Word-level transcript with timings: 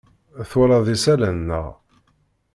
Twalaḍ 0.49 0.87
isalan, 0.95 1.37
naɣ? 1.47 1.67